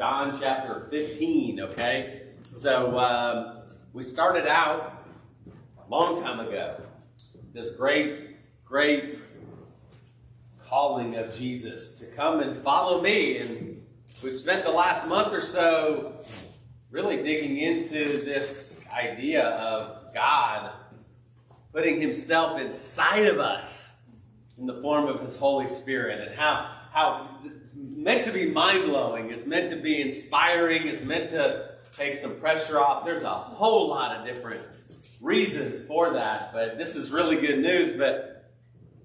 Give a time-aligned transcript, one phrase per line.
[0.00, 2.22] John chapter 15, okay?
[2.52, 5.04] So um, we started out
[5.46, 6.80] a long time ago,
[7.52, 9.18] this great, great
[10.64, 13.36] calling of Jesus to come and follow me.
[13.36, 13.86] And
[14.22, 16.24] we've spent the last month or so
[16.90, 20.72] really digging into this idea of God
[21.74, 23.98] putting himself inside of us
[24.56, 27.29] in the form of his Holy Spirit and how how
[28.00, 29.30] meant to be mind blowing.
[29.30, 30.88] It's meant to be inspiring.
[30.88, 33.04] It's meant to take some pressure off.
[33.04, 34.62] There's a whole lot of different
[35.20, 37.92] reasons for that, but this is really good news.
[37.92, 38.50] But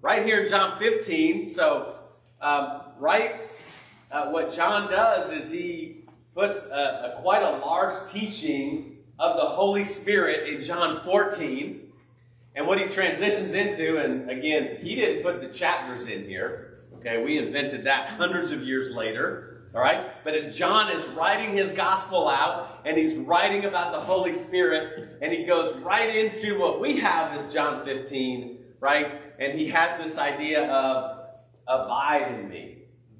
[0.02, 2.00] right here in John 15, so
[2.40, 3.42] um, right,
[4.12, 9.46] uh, what John does is he puts a, a quite a large teaching of the
[9.46, 11.82] Holy Spirit in John 14.
[12.56, 16.65] And what he transitions into, and again, he didn't put the chapters in here.
[17.06, 19.68] Okay, we invented that hundreds of years later.
[19.76, 24.00] All right, but as John is writing his gospel out, and he's writing about the
[24.00, 29.22] Holy Spirit, and he goes right into what we have is John 15, right?
[29.38, 31.28] And he has this idea of
[31.68, 32.78] abide in me.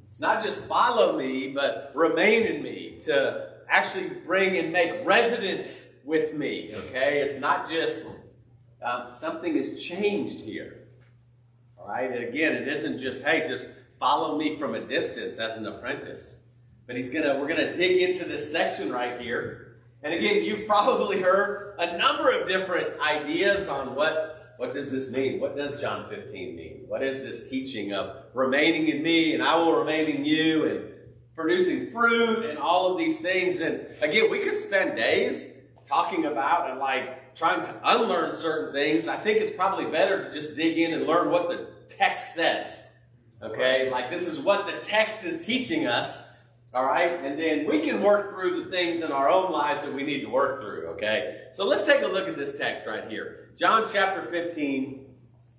[0.08, 5.90] It's not just follow me, but remain in me to actually bring and make residence
[6.04, 6.72] with me.
[6.74, 8.08] Okay, it's not just
[8.82, 10.85] um, something has changed here.
[11.88, 13.68] Right, and again, it isn't just hey, just
[14.00, 16.42] follow me from a distance as an apprentice.
[16.88, 19.78] But he's gonna, we're gonna dig into this section right here.
[20.04, 25.12] And again, you've probably heard a number of different ideas on what, what does this
[25.12, 25.40] mean?
[25.40, 26.84] What does John 15 mean?
[26.88, 30.92] What is this teaching of remaining in me and I will remain in you and
[31.36, 33.62] producing fruit and all of these things?
[33.62, 35.46] And again, we could spend days
[35.88, 39.08] talking about and like trying to unlearn certain things.
[39.08, 42.84] I think it's probably better to just dig in and learn what the text says.
[43.42, 43.90] Okay?
[43.90, 46.28] Like this is what the text is teaching us.
[46.74, 47.24] All right?
[47.24, 50.22] And then we can work through the things in our own lives that we need
[50.22, 50.88] to work through.
[50.94, 51.44] Okay?
[51.54, 53.50] So let's take a look at this text right here.
[53.58, 55.06] John chapter 15.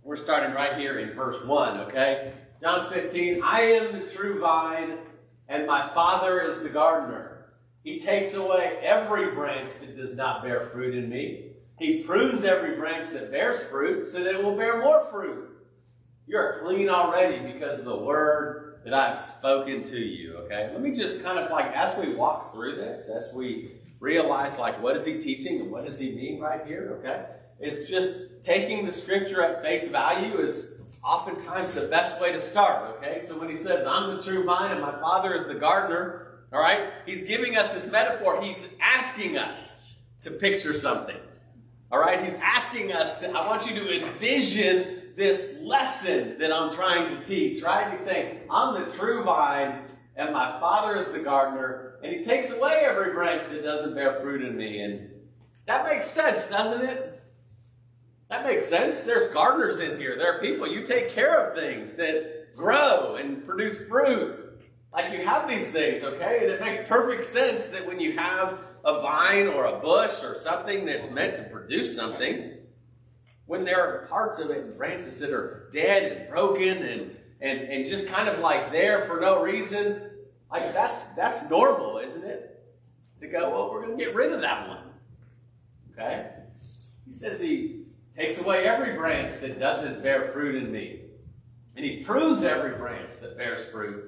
[0.02, 1.80] We're starting right here in verse 1.
[1.80, 2.32] Okay?
[2.60, 3.42] John 15.
[3.42, 4.98] I am the true vine,
[5.48, 7.46] and my Father is the gardener.
[7.82, 11.52] He takes away every branch that does not bear fruit in me.
[11.78, 15.55] He prunes every branch that bears fruit so that it will bear more fruit.
[16.26, 20.36] You're clean already because of the word that I've spoken to you.
[20.38, 20.70] Okay?
[20.72, 24.82] Let me just kind of like, as we walk through this, as we realize, like,
[24.82, 26.98] what is he teaching and what does he mean right here?
[26.98, 27.26] Okay?
[27.60, 32.96] It's just taking the scripture at face value is oftentimes the best way to start.
[32.96, 33.20] Okay?
[33.20, 36.60] So when he says, I'm the true vine and my father is the gardener, all
[36.60, 36.90] right?
[37.06, 38.42] He's giving us this metaphor.
[38.42, 41.16] He's asking us to picture something.
[41.92, 42.22] All right?
[42.22, 47.24] He's asking us to, I want you to envision this lesson that I'm trying to
[47.24, 47.90] teach, right?
[47.90, 49.82] He's saying, I'm the true vine,
[50.14, 54.20] and my Father is the gardener, and He takes away every branch that doesn't bear
[54.20, 54.80] fruit in me.
[54.80, 55.10] And
[55.66, 57.22] that makes sense, doesn't it?
[58.28, 59.04] That makes sense.
[59.06, 60.16] There's gardeners in here.
[60.18, 60.66] There are people.
[60.68, 64.60] You take care of things that grow and produce fruit.
[64.92, 66.40] Like you have these things, okay?
[66.42, 70.38] And it makes perfect sense that when you have a vine or a bush or
[70.40, 72.55] something that's meant to produce something,
[73.46, 77.60] when there are parts of it and branches that are dead and broken and, and,
[77.60, 80.02] and just kind of like there for no reason,
[80.50, 82.64] like that's that's normal, isn't it?
[83.20, 84.84] To go, well, we're going to get rid of that one.
[85.92, 86.28] Okay?
[87.06, 87.84] He says he
[88.16, 91.00] takes away every branch that doesn't bear fruit in me.
[91.76, 94.04] And he prunes every branch that bears fruit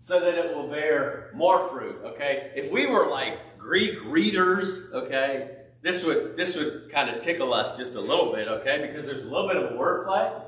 [0.00, 2.00] so that it will bear more fruit.
[2.04, 2.52] Okay?
[2.54, 5.50] If we were like Greek readers, okay,
[5.82, 8.86] this would this would kind of tickle us just a little bit, okay?
[8.86, 10.42] Because there's a little bit of wordplay.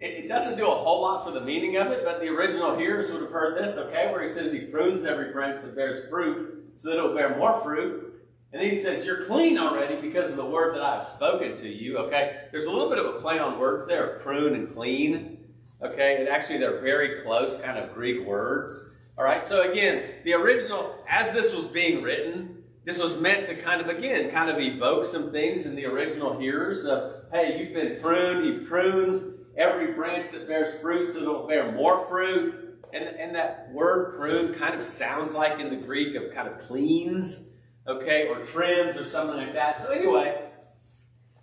[0.00, 2.76] It, it doesn't do a whole lot for the meaning of it, but the original
[2.76, 4.10] hearers would have heard this, okay?
[4.10, 7.36] Where he says he prunes every branch that bears fruit so that it will bear
[7.36, 8.06] more fruit.
[8.52, 11.68] And then he says, You're clean already because of the word that I've spoken to
[11.68, 12.44] you, okay?
[12.52, 15.38] There's a little bit of a play on words there, prune and clean.
[15.82, 18.88] Okay, and actually they're very close kind of Greek words.
[19.18, 23.54] All right, so again, the original, as this was being written, this was meant to
[23.56, 27.74] kind of, again, kind of evoke some things in the original hearers of, hey, you've
[27.74, 29.22] been pruned, he prunes
[29.58, 32.78] every branch that bears fruit so it'll bear more fruit.
[32.92, 36.58] And, and that word prune kind of sounds like in the Greek of kind of
[36.58, 37.48] cleans,
[37.88, 39.80] okay, or trims or something like that.
[39.80, 40.40] So anyway,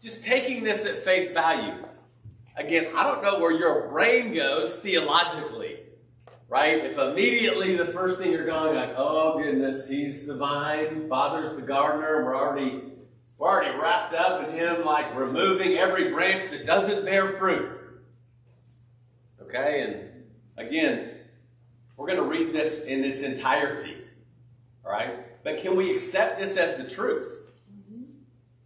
[0.01, 1.83] just taking this at face value.
[2.55, 5.72] Again, I don't know where your brain goes theologically
[6.53, 6.85] right?
[6.85, 11.63] If immediately the first thing you're going like, oh goodness, he's the vine, father's the
[11.63, 12.83] gardener, we're already
[13.39, 17.71] we're already wrapped up in him like removing every branch that doesn't bear fruit.
[19.41, 21.09] Okay, and again,
[21.97, 23.97] we're going to read this in its entirety.
[24.85, 25.43] All right?
[25.43, 27.42] But can we accept this as the truth?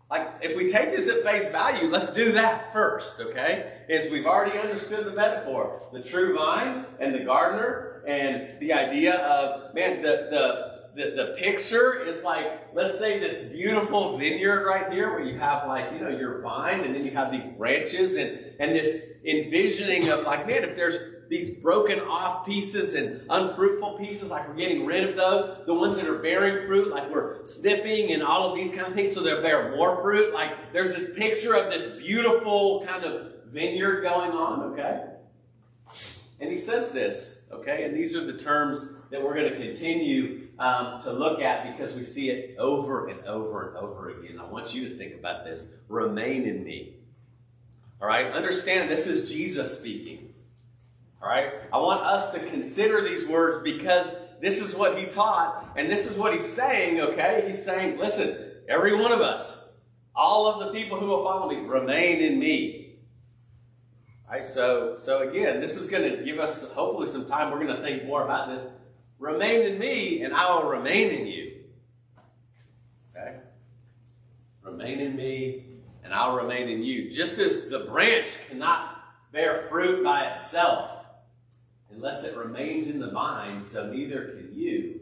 [0.09, 3.81] Like, if we take this at face value, let's do that first, okay?
[3.89, 5.83] Is we've already understood the metaphor.
[5.91, 11.35] The true vine and the gardener, and the idea of, man, the, the, the, the
[11.37, 15.99] picture is like, let's say this beautiful vineyard right here where you have like, you
[15.99, 20.47] know, your vine and then you have these branches and, and this envisioning of like,
[20.47, 25.15] man, if there's these broken off pieces and unfruitful pieces, like we're getting rid of
[25.15, 25.65] those.
[25.65, 28.93] The ones that are bearing fruit, like we're snipping and all of these kind of
[28.93, 30.33] things so they'll bear more fruit.
[30.33, 35.03] Like there's this picture of this beautiful kind of vineyard going on, okay?
[36.39, 37.83] And he says this, okay?
[37.85, 41.95] And these are the terms that we're going to continue um, to look at because
[41.95, 44.39] we see it over and over and over again.
[44.39, 45.67] I want you to think about this.
[45.87, 46.95] Remain in me.
[48.01, 48.31] All right?
[48.31, 50.26] Understand this is Jesus speaking.
[51.21, 51.51] All right?
[51.73, 56.09] I want us to consider these words because this is what he taught and this
[56.09, 57.43] is what he's saying, okay?
[57.47, 58.37] He's saying, listen,
[58.67, 59.63] every one of us,
[60.15, 62.97] all of the people who will follow me, remain in me.
[64.27, 64.45] All right?
[64.45, 67.51] So, so again, this is going to give us hopefully some time.
[67.51, 68.67] We're going to think more about this.
[69.19, 71.53] Remain in me and I will remain in you.
[73.15, 73.37] Okay?
[74.61, 75.65] Remain in me
[76.03, 77.09] and I'll remain in you.
[77.11, 80.96] Just as the branch cannot bear fruit by itself,
[81.97, 84.99] unless it remains in the vine, so neither can you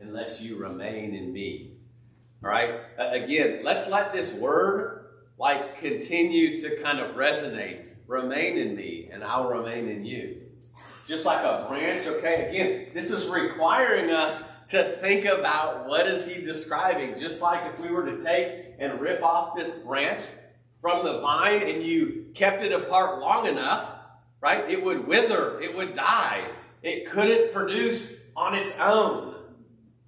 [0.00, 1.72] unless you remain in me.
[2.42, 2.80] All right?
[2.96, 5.06] Again, let's let this word
[5.38, 7.86] like continue to kind of resonate.
[8.06, 10.42] Remain in me, and I'll remain in you.
[11.08, 12.48] Just like a branch, okay?
[12.48, 17.18] Again, this is requiring us to think about what is he describing.
[17.18, 20.22] Just like if we were to take and rip off this branch
[20.80, 23.95] from the vine and you kept it apart long enough,
[24.40, 24.68] right?
[24.70, 26.48] It would wither, it would die.
[26.82, 29.34] It couldn't produce on its own,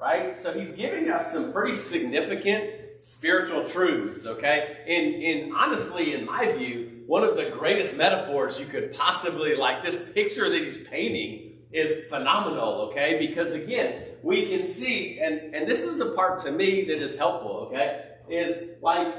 [0.00, 0.38] right?
[0.38, 2.70] So he's giving us some pretty significant
[3.00, 4.78] spiritual truths, okay?
[4.86, 9.82] And, and honestly, in my view, one of the greatest metaphors you could possibly like,
[9.82, 13.18] this picture that he's painting is phenomenal, okay?
[13.18, 17.16] Because again, we can see, and, and this is the part to me that is
[17.16, 18.04] helpful, okay?
[18.28, 19.14] Is like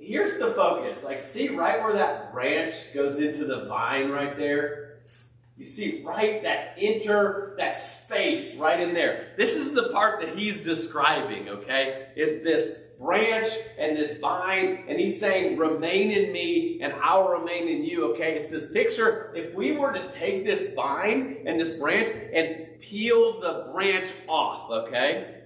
[0.00, 1.04] here's the focus.
[1.04, 4.98] Like, see right where that branch goes into the vine right there?
[5.56, 9.34] You see right that enter, that space right in there.
[9.36, 12.08] This is the part that he's describing, okay?
[12.14, 17.68] Is this branch and this vine, and he's saying, remain in me and I'll remain
[17.68, 18.36] in you, okay?
[18.36, 19.32] It's this picture.
[19.34, 24.70] If we were to take this vine and this branch and peel the branch off,
[24.70, 25.37] okay?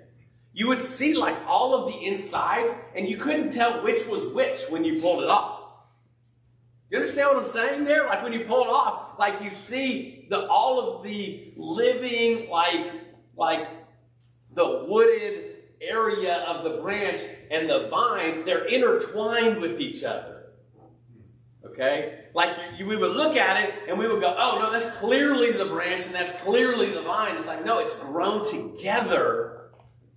[0.54, 4.64] You would see like all of the insides, and you couldn't tell which was which
[4.68, 5.60] when you pulled it off.
[6.90, 8.06] You understand what I'm saying there?
[8.06, 12.92] Like when you pull it off, like you see the all of the living, like
[13.34, 13.66] like
[14.54, 20.50] the wooded area of the branch and the vine, they're intertwined with each other.
[21.64, 22.26] Okay?
[22.34, 24.90] Like you, you, we would look at it and we would go, oh no, that's
[24.98, 27.36] clearly the branch and that's clearly the vine.
[27.36, 29.61] It's like, no, it's grown together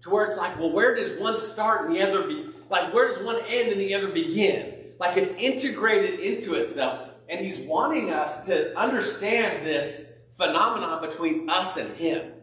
[0.05, 2.47] to where it's like, well, where does one start and the other be?
[2.69, 4.91] Like, where does one end and the other begin?
[4.99, 7.09] Like, it's integrated into itself.
[7.27, 12.33] And he's wanting us to understand this phenomenon between us and him.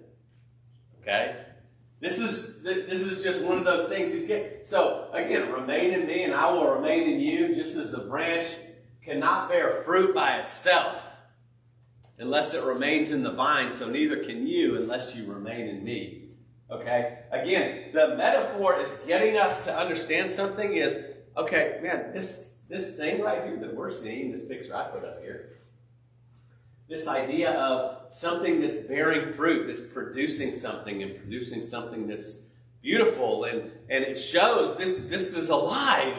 [1.01, 1.37] Okay?
[2.01, 4.13] This is this is just one of those things.
[4.13, 4.65] He's getting.
[4.65, 7.55] So again, remain in me, and I will remain in you.
[7.55, 8.49] Just as the branch
[9.05, 11.01] cannot bear fruit by itself
[12.19, 16.22] unless it remains in the vine, so neither can you unless you remain in me.
[16.73, 17.19] Okay?
[17.31, 20.99] Again, the metaphor is getting us to understand something is,
[21.37, 25.21] okay, man, this, this thing right here that we're seeing, this picture I put up
[25.21, 25.59] here,
[26.89, 32.47] this idea of something that's bearing fruit, that's producing something and producing something that's
[32.83, 36.19] beautiful and, and it shows this, this is alive.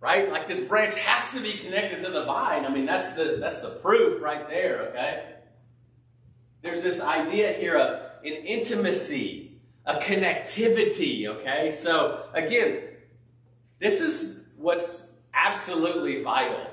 [0.00, 0.28] Right?
[0.32, 2.64] Like this branch has to be connected to the vine.
[2.64, 5.32] I mean, that's the that's the proof right there, okay?
[6.62, 9.41] there's this idea here of an intimacy,
[9.86, 11.70] a connectivity, okay?
[11.70, 12.82] So, again,
[13.78, 16.66] this is what's absolutely vital.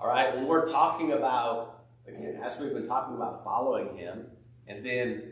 [0.00, 4.26] All right, when we're talking about, again, as we've been talking about following Him,
[4.66, 5.22] and then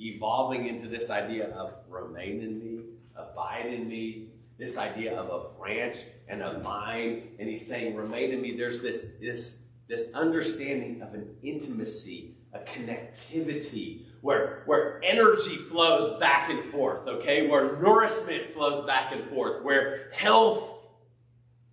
[0.00, 2.84] evolving into this idea of remain in me,
[3.16, 8.30] abide in me, this idea of a branch and a vine, and He's saying, remain
[8.30, 8.56] in me.
[8.56, 16.48] There's this, this, this understanding of an intimacy, a connectivity, where, where energy flows back
[16.48, 17.46] and forth, okay?
[17.46, 20.78] Where nourishment flows back and forth, where health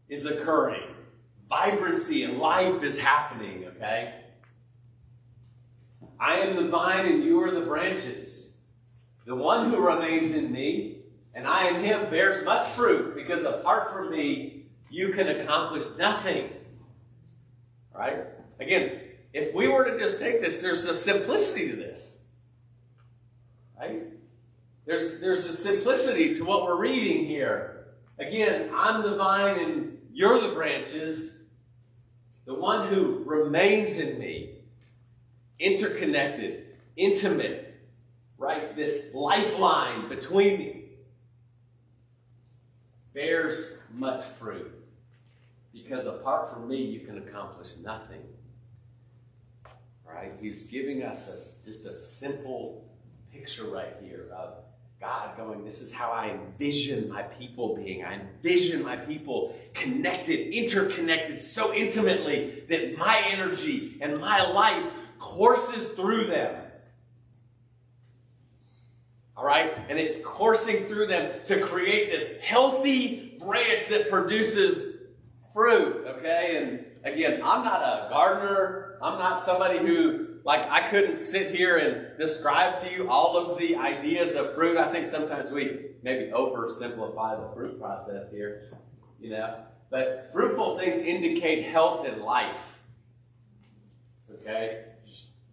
[0.10, 0.84] is occurring,
[1.50, 4.16] vibrancy and life is happening, okay?
[6.20, 8.48] I am the vine and you are the branches.
[9.26, 11.04] The one who remains in me
[11.34, 16.50] and I in him bears much fruit because apart from me, you can accomplish nothing.
[17.96, 18.26] Right?
[18.60, 19.00] Again,
[19.32, 22.21] if we were to just take this, there's a simplicity to this.
[23.82, 24.04] Right?
[24.86, 27.88] There's, there's a simplicity to what we're reading here.
[28.20, 31.40] Again, I'm the vine and you're the branches.
[32.46, 34.58] The one who remains in me,
[35.58, 37.82] interconnected, intimate,
[38.38, 38.76] right?
[38.76, 40.86] This lifeline between me
[43.14, 44.72] bears much fruit.
[45.74, 48.22] Because apart from me, you can accomplish nothing.
[50.06, 50.34] Right?
[50.40, 52.91] He's giving us a, just a simple
[53.32, 54.56] picture right here of
[55.00, 58.04] God going, This is how I envision my people being.
[58.04, 64.84] I envision my people connected, interconnected so intimately that my energy and my life
[65.18, 66.56] courses through them.
[69.36, 69.74] All right?
[69.90, 74.98] And it's coursing through them to create this healthy branch that produces
[75.52, 76.06] fruit.
[76.08, 76.58] Okay?
[76.58, 79.00] And again, I'm not a gardener.
[79.02, 83.60] I'm not somebody who like I couldn't sit here and describe to you all of
[83.60, 84.78] the ideas of fruit.
[84.78, 88.72] I think sometimes we maybe oversimplify the fruit process here,
[89.20, 89.58] you know.
[89.90, 92.80] But fruitful things indicate health and life.
[94.34, 94.86] Okay?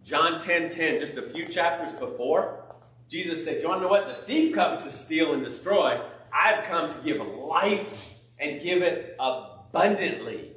[0.03, 2.63] John 10 10, just a few chapters before,
[3.09, 4.07] Jesus said, You want to know what?
[4.07, 6.01] The thief comes to steal and destroy.
[6.33, 10.48] I've come to give life and give it abundantly.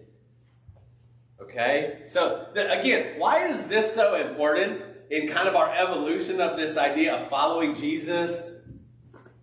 [1.53, 2.01] Okay?
[2.07, 4.81] So, again, why is this so important
[5.11, 8.63] in kind of our evolution of this idea of following Jesus,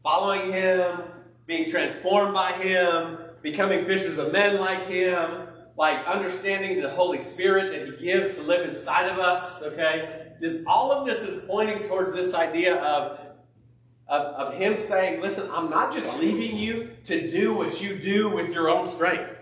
[0.01, 1.01] following Him,
[1.45, 5.47] being transformed by Him, becoming fishers of men like Him,
[5.77, 9.61] like understanding the Holy Spirit that He gives to live inside of us?
[9.61, 10.33] Okay?
[10.41, 13.19] This, all of this is pointing towards this idea of
[14.07, 18.27] of, of, him saying, Listen, I'm not just leaving you to do what you do
[18.27, 19.38] with your own strength.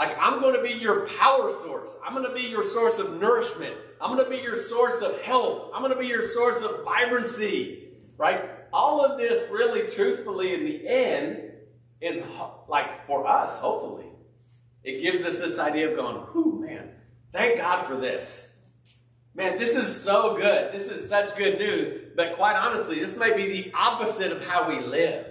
[0.00, 1.98] Like, I'm going to be your power source.
[2.02, 3.74] I'm going to be your source of nourishment.
[4.00, 5.72] I'm going to be your source of health.
[5.74, 8.48] I'm going to be your source of vibrancy, right?
[8.72, 11.52] All of this, really, truthfully, in the end,
[12.00, 12.22] is
[12.66, 14.06] like for us, hopefully.
[14.84, 16.92] It gives us this idea of going, whew, man,
[17.30, 18.56] thank God for this.
[19.34, 20.72] Man, this is so good.
[20.72, 21.90] This is such good news.
[22.16, 25.26] But quite honestly, this may be the opposite of how we live.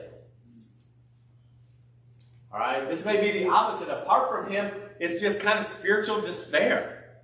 [2.52, 2.90] All right?
[2.90, 3.90] This may be the opposite.
[3.90, 7.22] Apart from Him, it's just kind of spiritual despair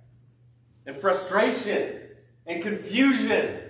[0.86, 2.00] and frustration
[2.46, 3.60] and confusion.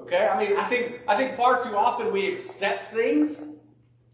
[0.00, 0.26] Okay?
[0.26, 3.44] I mean, I think, I think far too often we accept things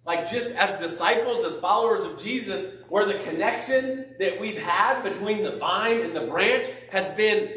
[0.04, 5.42] like just as disciples, as followers of Jesus, where the connection that we've had between
[5.42, 7.50] the vine and the branch has been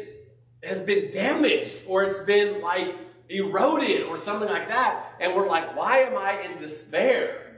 [0.62, 2.94] has been damaged or it's been like
[3.30, 5.14] eroded or something like that.
[5.20, 7.49] And we're like, why am I in despair?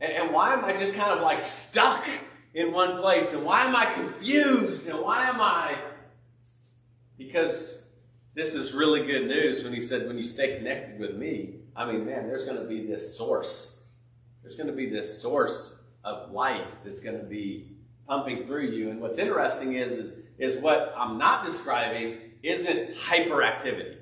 [0.00, 2.04] And, and why am I just kind of like stuck
[2.54, 3.32] in one place?
[3.32, 4.88] And why am I confused?
[4.88, 5.76] And why am I?
[7.18, 7.86] Because
[8.34, 11.84] this is really good news when he said, when you stay connected with me, I
[11.84, 13.82] mean, man, there's going to be this source.
[14.42, 17.72] There's going to be this source of life that's going to be
[18.08, 18.90] pumping through you.
[18.90, 23.96] And what's interesting is, is, is what I'm not describing isn't hyperactivity.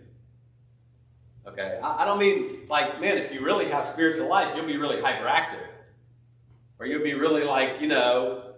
[1.47, 1.79] Okay?
[1.83, 5.03] I, I don't mean like, man, if you really have spiritual life, you'll be really
[5.03, 5.58] hyperactive.
[6.79, 8.55] Or you'll be really like, you know,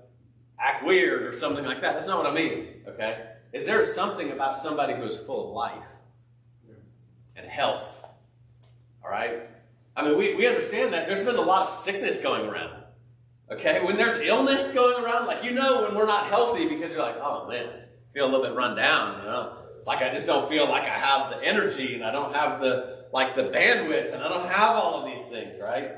[0.59, 1.95] act weird or something like that.
[1.95, 2.83] That's not what I mean.
[2.87, 3.27] Okay?
[3.53, 5.85] Is there something about somebody who is full of life
[7.35, 8.05] and health?
[9.03, 9.49] All right?
[9.97, 12.85] I mean, we, we understand that there's been a lot of sickness going around.
[13.51, 13.85] Okay?
[13.85, 17.17] When there's illness going around, like you know when we're not healthy because you're like,
[17.21, 19.57] oh man, I feel a little bit run down, you know?
[19.87, 23.07] Like I just don't feel like I have the energy and I don't have the
[23.13, 25.91] like the bandwidth and I don't have all of these things, right?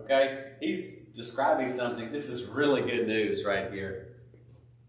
[0.00, 0.54] Okay?
[0.60, 2.12] He's describing something.
[2.12, 4.06] This is really good news right here.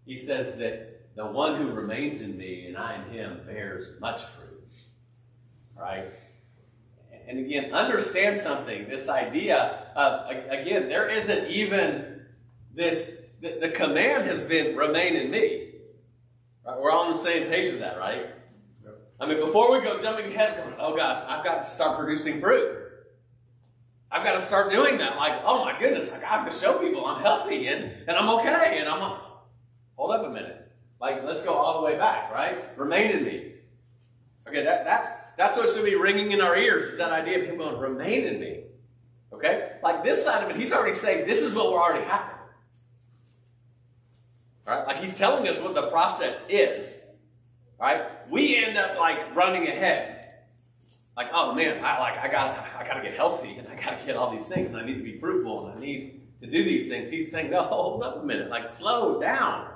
[0.05, 4.23] He says that the one who remains in me and I in him bears much
[4.23, 4.63] fruit.
[5.75, 6.05] Right?
[7.27, 8.87] And again, understand something.
[8.87, 12.25] This idea of, again, there isn't even
[12.73, 15.71] this, the, the command has been remain in me.
[16.65, 16.79] Right?
[16.79, 18.27] We're all on the same page with that, right?
[19.19, 22.78] I mean, before we go jumping ahead, oh gosh, I've got to start producing fruit.
[24.11, 25.17] I've got to start doing that.
[25.17, 28.77] Like, oh my goodness, I have to show people I'm healthy and, and I'm okay.
[28.79, 29.19] And I'm, like,
[29.95, 30.71] hold up a minute.
[30.99, 32.77] Like, let's go all the way back, right?
[32.77, 33.53] Remain in me.
[34.47, 37.45] Okay, that, that's, that's what should be ringing in our ears is that idea of
[37.45, 38.63] him going, remain in me.
[39.31, 39.73] Okay?
[39.83, 42.35] Like this side of it, he's already saying, this is what we're already happen.
[44.65, 44.85] Right?
[44.85, 47.01] Like he's telling us what the process is.
[47.79, 48.03] Right?
[48.29, 50.18] We end up like running ahead.
[51.19, 54.15] Like, oh man, I like I got I gotta get healthy and I gotta get
[54.15, 56.87] all these things and I need to be fruitful and I need to do these
[56.87, 57.09] things.
[57.09, 59.69] He's saying, no, hold up a minute, like slow down.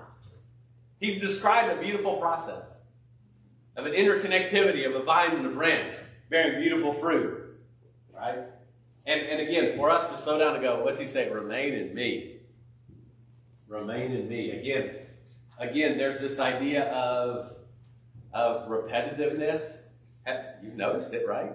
[1.01, 2.77] He's described a beautiful process
[3.75, 5.91] of an interconnectivity of a vine and a branch
[6.29, 7.57] bearing beautiful fruit.
[8.13, 8.39] Right?
[9.05, 11.29] And, and again, for us to slow down and go, what's he say?
[11.29, 12.37] Remain in me.
[13.67, 14.51] Remain in me.
[14.51, 14.95] Again,
[15.59, 17.53] again, there's this idea of,
[18.31, 19.81] of repetitiveness.
[20.61, 21.51] You've noticed it, right?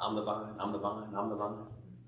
[0.00, 1.56] I'm the vine, I'm the vine, I'm the vine.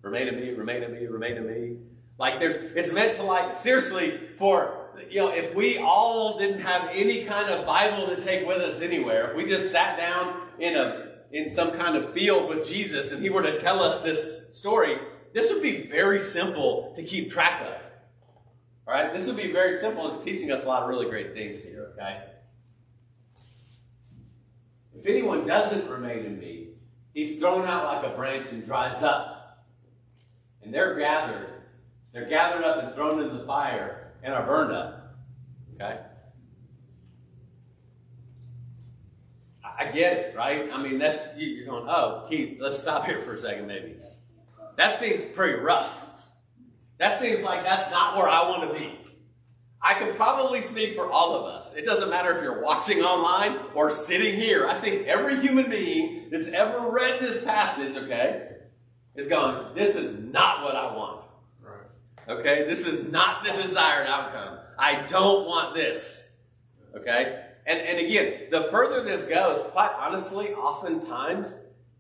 [0.03, 1.77] Remain in me, remain in me, remain in me.
[2.19, 6.89] Like there's it's meant to like seriously for you know, if we all didn't have
[6.93, 10.77] any kind of Bible to take with us anywhere, if we just sat down in
[10.77, 14.57] a in some kind of field with Jesus and he were to tell us this
[14.57, 14.97] story,
[15.33, 17.83] this would be very simple to keep track of.
[18.87, 19.13] All right?
[19.13, 20.09] This would be very simple.
[20.09, 22.23] It's teaching us a lot of really great things here, okay?
[24.99, 26.69] If anyone doesn't remain in me,
[27.15, 29.65] he's thrown out like a branch and dries up.
[30.63, 31.49] And they're gathered.
[32.13, 35.17] They're gathered up and thrown into the fire and are burned up.
[35.75, 36.01] Okay?
[39.79, 40.71] I get it, right?
[40.73, 43.97] I mean, that's, you're going, oh, Keith, let's stop here for a second, maybe.
[44.77, 46.05] That seems pretty rough.
[46.99, 48.99] That seems like that's not where I want to be.
[49.83, 51.75] I can probably speak for all of us.
[51.75, 54.67] It doesn't matter if you're watching online or sitting here.
[54.67, 58.49] I think every human being that's ever read this passage, okay,
[59.15, 61.27] is going, this is not what I want.
[62.29, 62.65] Okay?
[62.67, 64.59] This is not the desired outcome.
[64.79, 66.23] I don't want this.
[66.97, 67.43] Okay?
[67.67, 71.57] And, and again, the further this goes, quite honestly, oftentimes,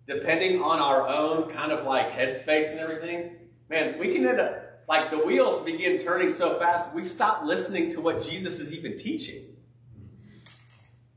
[0.07, 3.33] depending on our own kind of like headspace and everything,
[3.69, 7.91] man, we can end up, like the wheels begin turning so fast, we stop listening
[7.93, 9.43] to what Jesus is even teaching.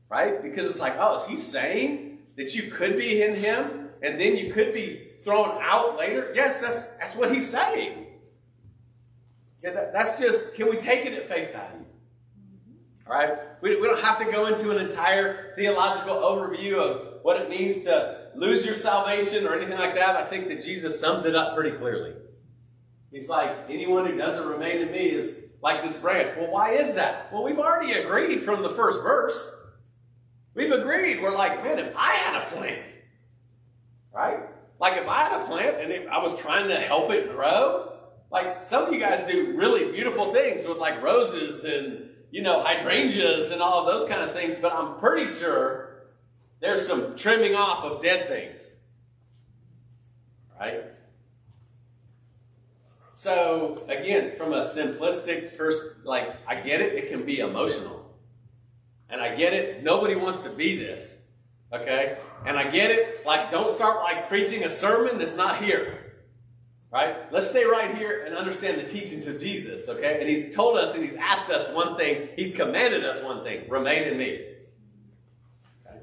[0.08, 0.42] Right?
[0.42, 4.36] Because it's like, oh, is he saying that you could be in him and then
[4.36, 6.32] you could be thrown out later?
[6.34, 8.06] Yes, that's, that's what he's saying.
[9.62, 11.84] Yeah, that, that's just, can we take it at face value?
[13.06, 13.38] All right?
[13.60, 17.84] We, we don't have to go into an entire theological overview of what it means
[17.84, 20.16] to lose your salvation or anything like that.
[20.16, 22.14] I think that Jesus sums it up pretty clearly.
[23.10, 26.36] He's like, anyone who doesn't remain in me is like this branch.
[26.36, 27.32] Well, why is that?
[27.32, 29.50] Well, we've already agreed from the first verse.
[30.54, 31.22] We've agreed.
[31.22, 32.86] We're like, man, if I had a plant,
[34.12, 34.40] right?
[34.80, 37.92] Like if I had a plant and I was trying to help it grow,
[38.30, 42.60] like some of you guys do really beautiful things with like roses and you know
[42.60, 46.04] hydrangeas and all of those kind of things, but I'm pretty sure
[46.60, 48.72] there's some trimming off of dead things.
[50.58, 50.84] Right?
[53.20, 58.16] So again, from a simplistic person, like I get it, it can be emotional.
[59.10, 61.20] And I get it, nobody wants to be this.
[61.70, 62.16] Okay?
[62.46, 66.14] And I get it, like don't start like preaching a sermon that's not here.
[66.90, 67.30] Right?
[67.30, 70.18] Let's stay right here and understand the teachings of Jesus, okay?
[70.20, 72.30] And he's told us and he's asked us one thing.
[72.36, 74.46] He's commanded us one thing remain in me.
[75.86, 75.98] Okay?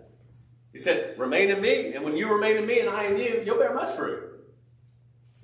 [0.71, 3.41] He said, remain in me, and when you remain in me and I in you,
[3.43, 4.23] you'll bear much fruit.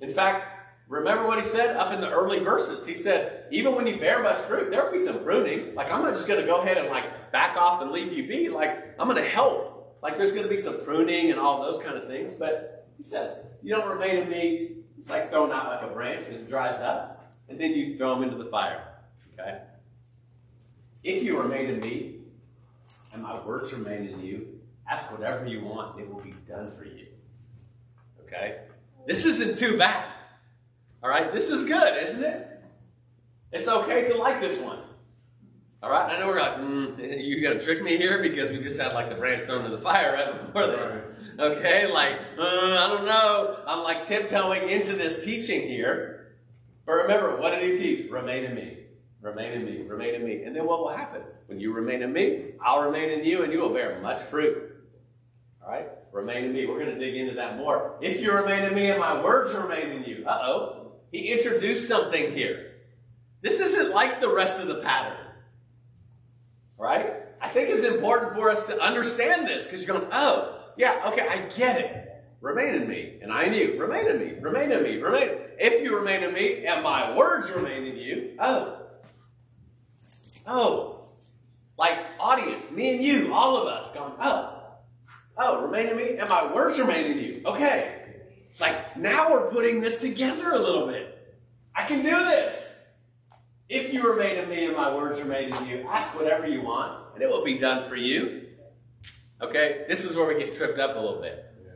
[0.00, 0.53] In fact,
[0.94, 2.86] remember what he said up in the early verses?
[2.86, 5.74] He said, even when you bear much fruit, there'll be some pruning.
[5.74, 8.26] Like, I'm not just going to go ahead and like back off and leave you
[8.26, 8.48] be.
[8.48, 9.98] Like, I'm going to help.
[10.02, 12.34] Like, there's going to be some pruning and all those kind of things.
[12.34, 16.26] But he says, you don't remain in me, it's like throwing out like a branch
[16.28, 18.82] and it dries up, and then you throw them into the fire.
[19.32, 19.60] Okay?
[21.02, 22.16] If you remain in me,
[23.12, 26.72] and my words remain in you, ask whatever you want, and it will be done
[26.72, 27.06] for you.
[28.22, 28.60] Okay?
[29.06, 30.13] This isn't too bad.
[31.04, 31.30] All right?
[31.30, 32.48] This is good, isn't it?
[33.52, 34.78] It's okay to like this one.
[35.82, 36.10] All right?
[36.10, 38.94] I know we're like, mm, you're going to trick me here because we just had
[38.94, 41.04] like the branch thrown in the fire right before this.
[41.38, 43.58] Okay, like, uh, I don't know.
[43.66, 46.36] I'm like tiptoeing into this teaching here.
[46.86, 48.10] But remember, what did he teach?
[48.10, 48.78] Remain in me.
[49.20, 50.44] Remain in me, remain in me.
[50.44, 51.22] And then what will happen?
[51.46, 54.76] When you remain in me, I'll remain in you, and you will bear much fruit.
[55.62, 55.88] All right?
[56.12, 56.66] Remain in me.
[56.66, 57.96] We're going to dig into that more.
[58.00, 60.24] If you remain in me and my words remain in you.
[60.26, 60.83] Uh oh.
[61.14, 62.72] He introduced something here.
[63.40, 65.16] This isn't like the rest of the pattern.
[66.76, 67.08] Right?
[67.40, 71.24] I think it's important for us to understand this because you're going, oh, yeah, okay,
[71.24, 72.24] I get it.
[72.40, 73.80] Remain in me, and I in you.
[73.80, 75.30] Remain in me, remain in me, remain.
[75.56, 78.80] If you remain in me and my words remain in you, oh,
[80.48, 81.10] oh,
[81.78, 84.62] like audience, me and you, all of us going, oh,
[85.38, 87.42] oh, remain in me and my words remain in you.
[87.46, 88.03] Okay.
[88.60, 91.10] Like now we're putting this together a little bit.
[91.74, 92.82] I can do this.
[93.68, 97.14] If you remain in me and my words remain in you, ask whatever you want
[97.14, 98.42] and it will be done for you.
[99.40, 99.84] Okay?
[99.88, 101.44] This is where we get tripped up a little bit.
[101.64, 101.72] Yeah.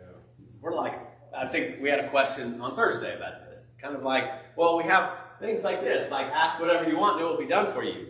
[0.60, 0.94] We're like,
[1.36, 3.72] I think we had a question on Thursday about this.
[3.80, 7.26] Kind of like, well, we have things like this, like ask whatever you want and
[7.26, 8.08] it will be done for you.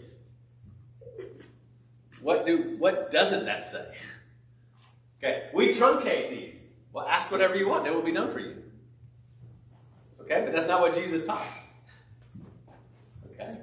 [2.20, 3.86] What do what doesn't that say?
[5.20, 6.64] Okay, we truncate these.
[6.98, 8.56] Well, ask whatever you want, it will be done for you.
[10.22, 11.46] Okay, but that's not what Jesus taught.
[13.30, 13.56] Okay?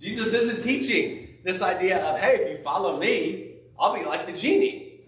[0.00, 4.32] Jesus isn't teaching this idea of, hey, if you follow me, I'll be like the
[4.32, 5.04] genie.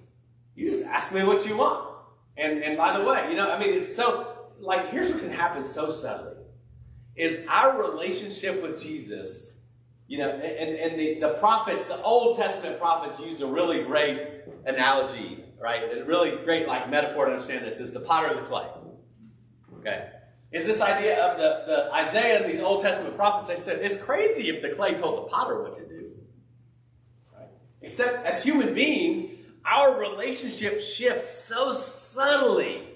[0.55, 1.97] You just ask me what you want.
[2.37, 5.31] And and by the way, you know, I mean it's so like here's what can
[5.31, 6.45] happen so subtly
[7.17, 9.55] is our relationship with Jesus
[10.07, 14.21] you know, and, and the, the prophets, the Old Testament prophets used a really great
[14.67, 15.83] analogy, right?
[15.97, 18.67] A really great like metaphor to understand this is the potter and the clay.
[19.79, 20.11] Okay?
[20.53, 23.97] Is this idea of the, the Isaiah and these Old Testament prophets, they said it's
[23.97, 26.11] crazy if the clay told the potter what to do.
[27.35, 27.49] Right?
[27.81, 29.25] Except as human beings,
[29.65, 32.87] our relationship shifts so subtly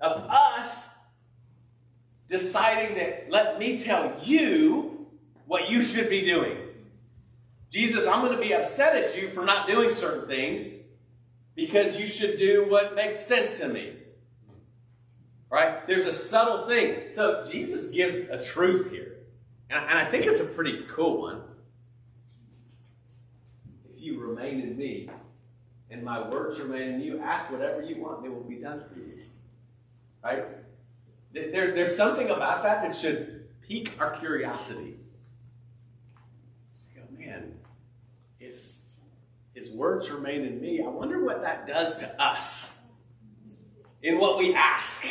[0.00, 0.86] of us
[2.28, 5.08] deciding that let me tell you
[5.46, 6.58] what you should be doing.
[7.70, 10.68] Jesus, I'm going to be upset at you for not doing certain things
[11.56, 13.94] because you should do what makes sense to me.
[15.50, 15.86] Right?
[15.86, 17.12] There's a subtle thing.
[17.12, 19.14] So Jesus gives a truth here.
[19.70, 21.42] And I think it's a pretty cool one.
[23.92, 25.08] If you remain in me
[25.90, 28.98] and my words remain in you, ask whatever you want, it will be done for
[28.98, 29.22] you.
[30.22, 30.44] Right?
[31.32, 34.95] There, there's something about that that should pique our curiosity.
[39.66, 42.78] His words remain in me, I wonder what that does to us
[44.02, 45.06] in what we ask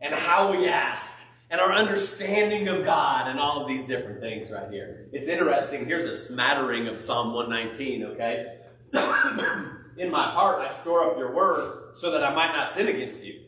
[0.00, 1.18] and how we ask
[1.50, 5.08] and our understanding of God and all of these different things right here.
[5.12, 5.86] It's interesting.
[5.86, 8.58] Here's a smattering of Psalm 119, okay?
[9.96, 13.24] in my heart, I store up your word so that I might not sin against
[13.24, 13.42] you.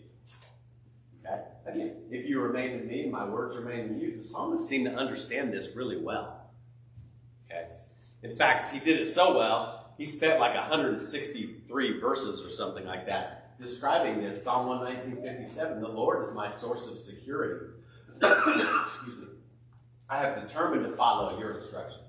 [1.24, 1.42] Okay?
[1.66, 4.16] Again, if you remain in me, my words remain in you.
[4.16, 6.50] The psalmist seemed to understand this really well.
[7.46, 7.66] Okay?
[8.22, 13.06] In fact, he did it so well he spent like 163 verses or something like
[13.06, 14.42] that describing this.
[14.42, 17.66] Psalm 119, The Lord is my source of security.
[18.22, 19.26] Excuse me.
[20.08, 22.04] I have determined to follow your instructions.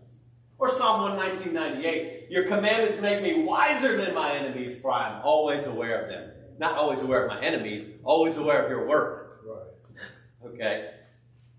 [0.60, 5.66] Or Psalm 119, Your commandments make me wiser than my enemies, for I am always
[5.66, 6.32] aware of them.
[6.60, 9.30] Not always aware of my enemies, always aware of your word.
[9.46, 10.52] Right.
[10.54, 10.92] okay?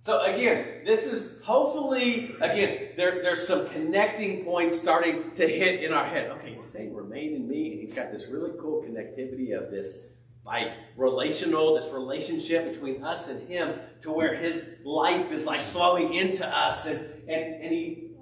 [0.03, 5.93] So again, this is hopefully, again, there, there's some connecting points starting to hit in
[5.93, 6.31] our head.
[6.31, 9.99] Okay, he's saying remain in me, and he's got this really cool connectivity of this
[10.45, 16.15] like relational, this relationship between us and him to where his life is like flowing
[16.15, 16.87] into us.
[16.87, 18.13] And, and, and he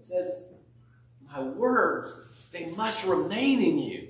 [0.00, 0.48] says,
[1.26, 2.14] My words,
[2.52, 4.08] they must remain in you.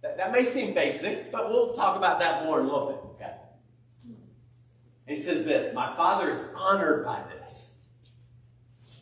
[0.00, 3.05] That, that may seem basic, but we'll talk about that more in a little bit.
[5.06, 7.74] And he says this My Father is honored by this.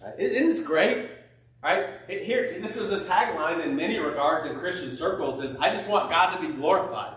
[0.03, 0.15] Right?
[0.19, 1.11] Isn't this great?
[1.63, 2.01] Right?
[2.09, 6.11] Here, this is a tagline in many regards in Christian circles is I just want
[6.11, 7.15] God to be glorified.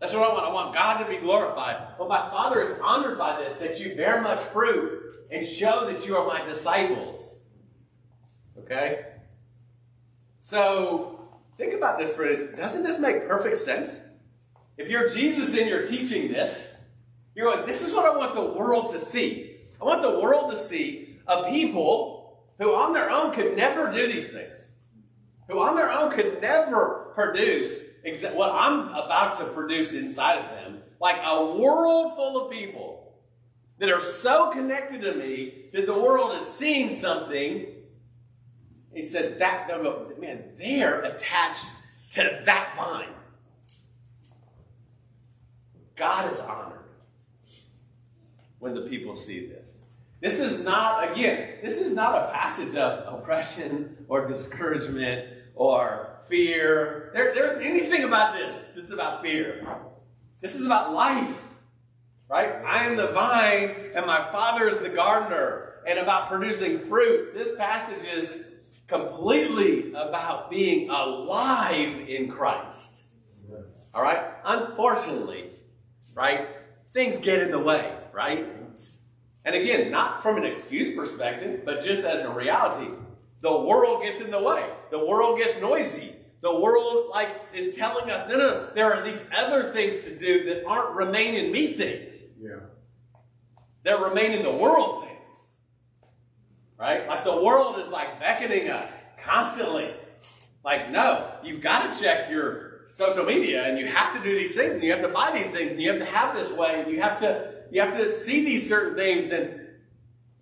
[0.00, 0.46] That's what I want.
[0.46, 1.98] I want God to be glorified.
[1.98, 6.06] But my Father is honored by this, that you bear much fruit and show that
[6.06, 7.36] you are my disciples.
[8.58, 9.06] Okay?
[10.38, 12.56] So, think about this for a.
[12.56, 14.04] Doesn't this make perfect sense?
[14.76, 16.73] If you're Jesus and you're teaching this,
[17.34, 19.56] you're going, this is what I want the world to see.
[19.80, 24.06] I want the world to see a people who on their own could never do
[24.06, 24.68] these things,
[25.48, 27.80] who on their own could never produce
[28.34, 33.14] what I'm about to produce inside of them, like a world full of people
[33.78, 37.66] that are so connected to me that the world is seeing something.
[38.92, 39.68] He said that,
[40.20, 41.66] man, they're attached
[42.14, 43.08] to that vine.
[45.96, 46.73] God is honored
[48.58, 49.78] when the people see this.
[50.20, 57.10] This is not, again, this is not a passage of oppression or discouragement or fear.
[57.12, 58.66] There, there anything about this.
[58.74, 59.66] This is about fear.
[60.40, 61.42] This is about life.
[62.28, 62.54] Right?
[62.64, 65.70] I am the vine and my father is the gardener.
[65.86, 67.34] And about producing fruit.
[67.34, 68.42] This passage is
[68.86, 73.02] completely about being alive in Christ.
[73.94, 74.24] All right?
[74.44, 75.50] Unfortunately,
[76.14, 76.48] right?
[76.94, 78.46] Things get in the way, right?
[79.44, 82.90] And again, not from an excuse perspective, but just as a reality.
[83.42, 84.66] The world gets in the way.
[84.90, 86.14] The world gets noisy.
[86.40, 90.18] The world like is telling us, no, no, no, there are these other things to
[90.18, 92.26] do that aren't remain in me things.
[92.40, 92.60] Yeah.
[93.82, 95.38] They're remain in the world things.
[96.78, 97.06] Right?
[97.06, 99.94] Like the world is like beckoning us constantly.
[100.64, 104.54] Like, no, you've got to check your social media and you have to do these
[104.54, 106.80] things and you have to buy these things and you have to have this way
[106.80, 109.62] and you have to you have to see these certain things and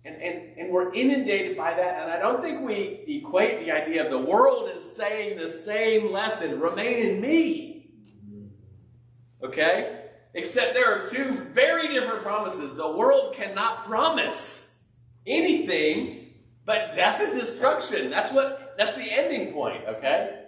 [0.05, 4.05] and, and, and we're inundated by that and i don't think we equate the idea
[4.05, 6.59] of the world is saying the same lesson.
[6.59, 7.91] Remain in me.
[8.23, 9.45] Mm-hmm.
[9.47, 10.01] Okay?
[10.35, 12.75] Except there are two very different promises.
[12.75, 14.69] The world cannot promise
[15.25, 16.35] anything
[16.65, 18.11] but death and destruction.
[18.11, 20.42] That's what that's the ending point okay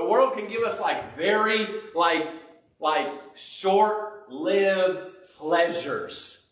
[0.00, 2.26] the world can give us like very like
[2.78, 4.98] like short-lived
[5.36, 6.46] pleasures.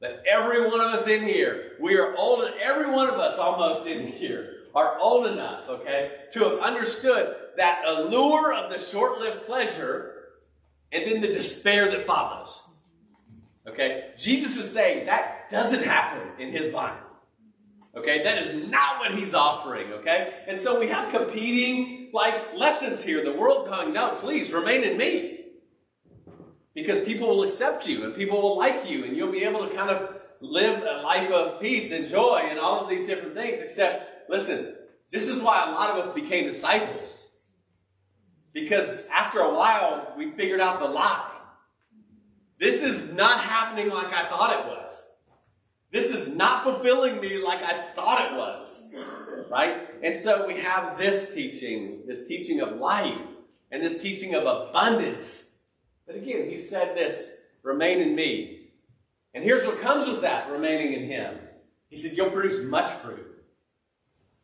[0.00, 3.86] That every one of us in here, we are old, every one of us almost
[3.86, 10.26] in here are old enough, okay, to have understood that allure of the short-lived pleasure
[10.92, 12.60] and then the despair that follows.
[13.66, 14.10] Okay?
[14.18, 16.98] Jesus is saying that doesn't happen in his vine.
[17.96, 20.32] Okay, that is not what he's offering, okay?
[20.48, 23.24] And so we have competing like lessons here.
[23.24, 25.40] The world going, no, please remain in me.
[26.74, 29.74] Because people will accept you and people will like you and you'll be able to
[29.74, 33.60] kind of live a life of peace and joy and all of these different things.
[33.60, 34.74] Except, listen,
[35.12, 37.26] this is why a lot of us became disciples.
[38.52, 41.30] Because after a while, we figured out the lie.
[42.58, 45.06] This is not happening like I thought it was.
[45.94, 48.92] This is not fulfilling me like I thought it was.
[49.48, 49.88] Right?
[50.02, 53.16] And so we have this teaching, this teaching of life,
[53.70, 55.52] and this teaching of abundance.
[56.04, 57.30] But again, he said this
[57.62, 58.70] remain in me.
[59.34, 61.38] And here's what comes with that remaining in him.
[61.90, 63.44] He said, You'll produce much fruit.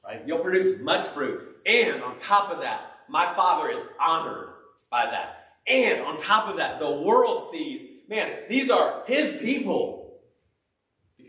[0.05, 0.23] Right?
[0.25, 1.57] You'll produce much fruit.
[1.67, 4.51] And on top of that, my Father is honored
[4.89, 5.55] by that.
[5.67, 10.00] And on top of that, the world sees, man, these are his people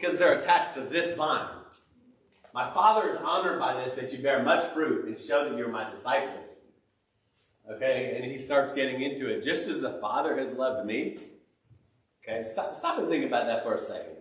[0.02, 1.48] because they're attached to this vine.
[2.54, 5.70] My Father is honored by this that you bear much fruit and show that you're
[5.70, 6.50] my disciples.
[7.72, 9.46] Okay, and he starts getting into it.
[9.46, 11.18] Just as the Father has loved me.
[12.24, 14.18] Okay, stop, stop and think about that for a second.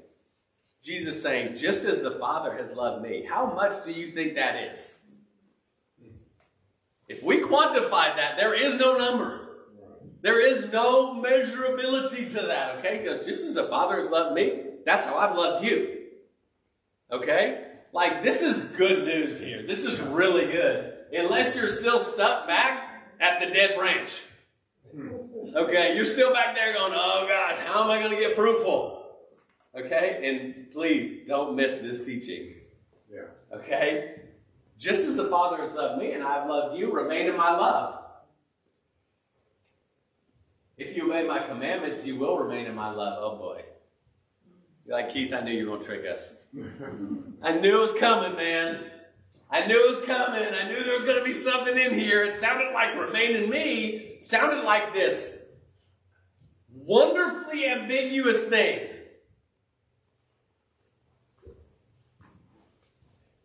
[0.84, 3.26] Jesus saying, just as the Father has loved me.
[3.28, 4.94] How much do you think that is?
[7.08, 9.48] If we quantify that, there is no number.
[10.22, 13.02] There is no measurability to that, okay?
[13.02, 15.98] Because just as the Father has loved me, that's how I've loved you.
[17.12, 17.66] Okay?
[17.92, 19.66] Like, this is good news here.
[19.66, 20.94] This is really good.
[21.12, 24.22] Unless you're still stuck back at the dead branch.
[25.54, 25.96] Okay?
[25.96, 29.04] You're still back there going, oh gosh, how am I going to get fruitful?
[29.76, 30.20] Okay?
[30.24, 32.54] And please don't miss this teaching.
[33.12, 33.56] Yeah.
[33.56, 34.22] Okay?
[34.78, 37.96] Just as the Father has loved me and I've loved you, remain in my love.
[40.78, 43.18] If you obey my commandments, you will remain in my love.
[43.20, 43.62] Oh boy.
[44.90, 46.35] Like, Keith, I knew you were going to trick us.
[47.42, 48.85] I knew it was coming, man.
[49.48, 50.42] I knew it was coming.
[50.42, 52.24] I knew there was going to be something in here.
[52.24, 54.18] It sounded like remain in me.
[54.20, 55.38] Sounded like this
[56.72, 58.88] wonderfully ambiguous thing.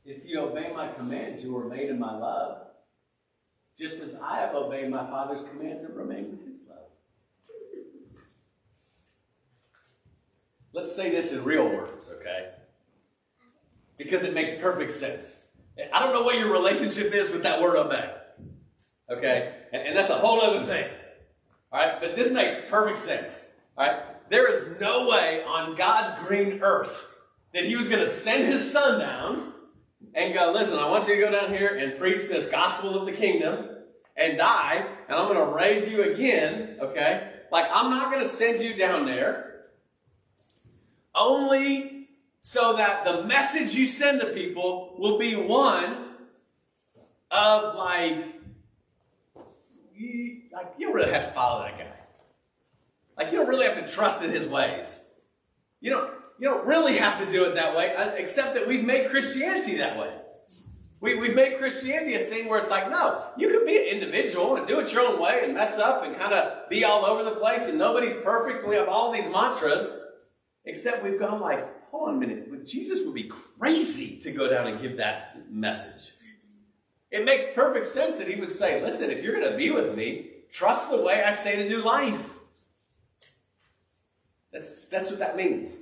[0.03, 2.67] If you obey my commands, you will remain in my love,
[3.77, 6.84] just as I have obeyed my Father's commands and remain in his love.
[10.75, 12.49] Let's say this in real words, okay?
[13.97, 15.41] Because it makes perfect sense.
[15.93, 18.13] I don't know what your relationship is with that word obey.
[19.09, 19.55] Okay?
[19.71, 20.89] And, and that's a whole other thing.
[21.71, 22.01] All right?
[22.01, 23.45] But this makes perfect sense.
[23.77, 24.01] All right?
[24.29, 27.07] There is no way on God's green earth
[27.53, 29.53] that He was going to send His Son down
[30.13, 33.05] and go, listen, I want you to go down here and preach this gospel of
[33.05, 33.69] the kingdom
[34.17, 36.79] and die, and I'm going to raise you again.
[36.81, 37.31] Okay?
[37.49, 39.44] Like, I'm not going to send you down there
[41.15, 42.07] only
[42.41, 46.09] so that the message you send to people will be one
[47.31, 48.17] of like,
[49.95, 51.91] you, like you don't really have to follow that guy.
[53.17, 55.01] Like you don't really have to trust in his ways.
[55.81, 58.83] You don't you don't really have to do it that way, uh, except that we've
[58.83, 60.13] made Christianity that way.
[60.99, 64.55] We, we've made Christianity a thing where it's like, no, you can be an individual
[64.55, 67.23] and do it your own way and mess up and kind of be all over
[67.23, 68.61] the place and nobody's perfect.
[68.61, 69.97] And we have all these mantras,
[70.65, 74.67] except we've gone like, hold on a minute, Jesus would be crazy to go down
[74.67, 76.13] and give that message.
[77.11, 79.95] It makes perfect sense that he would say, listen, if you're going to be with
[79.95, 82.33] me, trust the way I say to do life.
[84.51, 85.77] That's, that's what that means.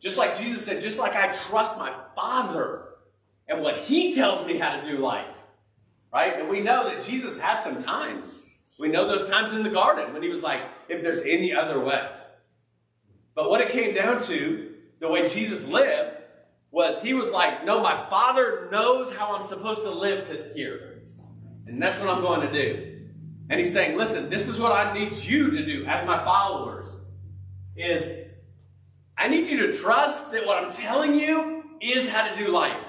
[0.00, 2.84] Just like Jesus said, just like I trust my Father
[3.48, 5.26] and what He tells me how to do life.
[6.12, 6.38] Right?
[6.38, 8.40] And we know that Jesus had some times.
[8.78, 11.80] We know those times in the garden when He was like, if there's any other
[11.80, 12.08] way.
[13.38, 16.10] But what it came down to, the way Jesus lived,
[16.72, 21.02] was He was like, no, my Father knows how I'm supposed to live to here.
[21.68, 22.98] And that's what I'm going to do.
[23.48, 26.96] And He's saying, listen, this is what I need you to do as my followers.
[27.76, 28.10] Is
[29.16, 32.88] I need you to trust that what I'm telling you is how to do life.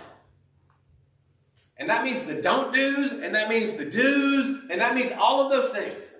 [1.78, 5.42] And that means the don't do's, and that means the do's, and that means all
[5.42, 6.12] of those things.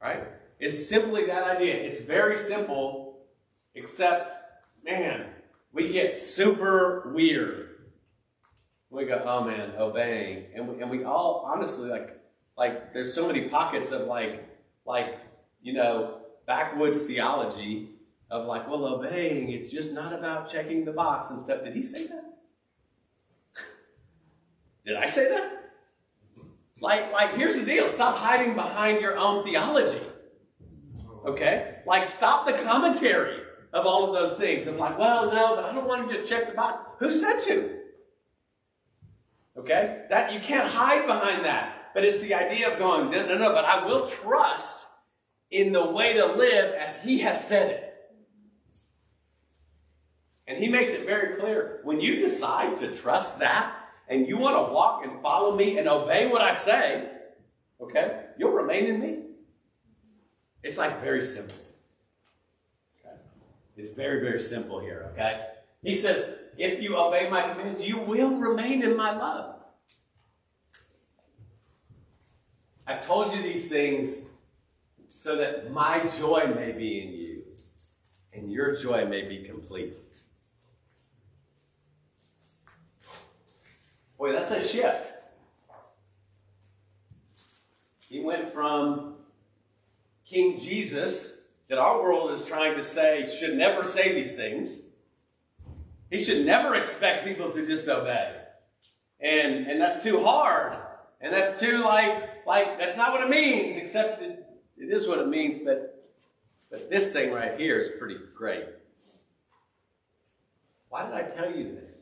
[0.00, 0.24] Right?
[0.64, 1.74] It's simply that idea.
[1.74, 3.18] It's very simple,
[3.74, 4.30] except,
[4.82, 5.26] man,
[5.74, 7.68] we get super weird.
[8.88, 10.46] We go, oh man, oh, obeying.
[10.54, 12.18] And we, and we all, honestly, like,
[12.56, 14.48] like, there's so many pockets of like,
[14.86, 15.18] like,
[15.60, 17.90] you know, backwoods theology
[18.30, 21.62] of like, well, oh, obeying, it's just not about checking the box and stuff.
[21.62, 22.24] Did he say that?
[24.86, 25.72] Did I say that?
[26.80, 27.86] Like, like, here's the deal.
[27.86, 30.00] Stop hiding behind your own theology.
[31.24, 31.76] Okay?
[31.86, 33.40] Like, stop the commentary
[33.72, 34.66] of all of those things.
[34.66, 36.78] I'm like, well, no, but I don't want to just check the box.
[36.98, 37.78] Who said to?
[39.58, 40.04] Okay?
[40.10, 41.92] That you can't hide behind that.
[41.94, 44.86] But it's the idea of going, no, no, no, but I will trust
[45.50, 47.94] in the way to live as he has said it.
[50.46, 51.80] And he makes it very clear.
[51.84, 53.74] When you decide to trust that,
[54.08, 57.08] and you want to walk and follow me and obey what I say,
[57.80, 59.13] okay, you'll remain in me.
[60.64, 61.54] It's like very simple.
[62.98, 63.14] Okay?
[63.76, 65.44] It's very, very simple here, okay?
[65.82, 69.56] He says, if you obey my commands, you will remain in my love.
[72.86, 74.22] I've told you these things
[75.08, 77.42] so that my joy may be in you
[78.32, 79.94] and your joy may be complete.
[84.18, 85.12] Boy, that's a shift.
[88.08, 89.13] He went from
[90.34, 94.80] King Jesus, that our world is trying to say should never say these things.
[96.10, 98.34] He should never expect people to just obey.
[99.20, 100.76] And, and that's too hard.
[101.20, 104.44] And that's too like, like, that's not what it means, except it,
[104.76, 106.10] it is what it means, but,
[106.68, 108.64] but this thing right here is pretty great.
[110.88, 111.96] Why did I tell you this?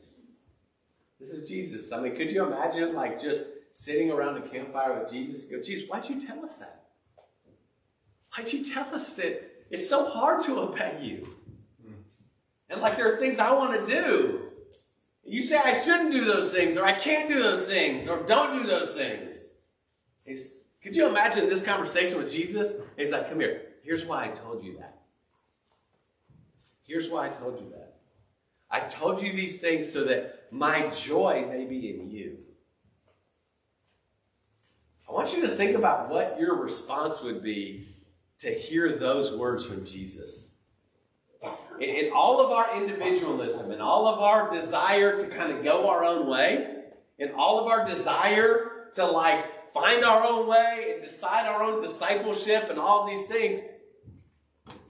[1.19, 1.91] This is Jesus.
[1.91, 5.45] I mean, could you imagine like just sitting around a campfire with Jesus?
[5.45, 6.82] Go, Jesus, why'd you tell us that?
[8.35, 11.35] Why'd you tell us that it's so hard to obey you?
[12.69, 14.39] And like there are things I want to do.
[15.23, 18.61] You say I shouldn't do those things, or I can't do those things, or don't
[18.61, 19.45] do those things.
[20.81, 22.73] Could you imagine this conversation with Jesus?
[22.97, 23.61] He's like, come here.
[23.83, 25.01] Here's why I told you that.
[26.83, 27.95] Here's why I told you that.
[28.69, 32.37] I told you these things so that my joy may be in you.
[35.07, 37.92] I want you to think about what your response would be
[38.43, 40.51] to hear those words from Jesus.
[41.79, 45.89] In, in all of our individualism, in all of our desire to kind of go
[45.89, 46.83] our own way,
[47.17, 51.81] in all of our desire to like find our own way and decide our own
[51.81, 53.61] discipleship and all these things,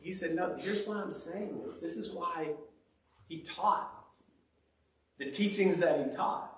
[0.02, 1.80] he said, No, here's what I'm saying this.
[1.80, 2.56] This is why
[3.30, 4.04] he taught,
[5.20, 6.50] the teachings that he taught.